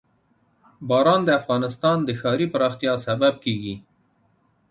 [0.89, 3.75] باران د افغانستان د ښاري پراختیا سبب کېږي.